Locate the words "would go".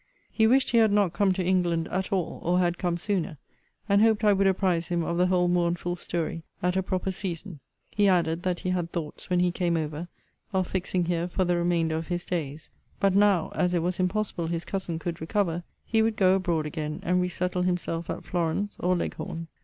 16.01-16.33